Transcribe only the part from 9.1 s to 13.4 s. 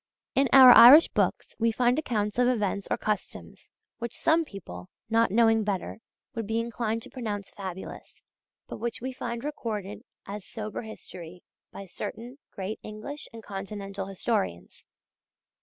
find recorded as sober history by certain great English